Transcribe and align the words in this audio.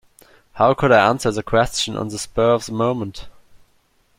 How 0.53 0.73
could 0.73 0.91
I 0.91 1.09
answer 1.09 1.29
the 1.29 1.43
question 1.43 1.95
on 1.95 2.07
the 2.07 2.17
spur 2.17 2.55
of 2.55 2.65
the 2.65 2.71
moment. 2.71 3.27